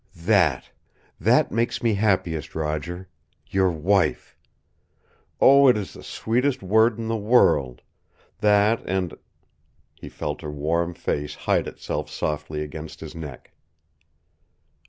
[0.15, 0.71] "That
[1.19, 3.07] that makes me happiest, Roger.
[3.51, 4.35] Your WIFE.
[5.39, 7.83] Oh, it is the sweetest word in the world,
[8.39, 9.13] that and"
[10.01, 13.51] He felt her warm face hide itself softly against his neck.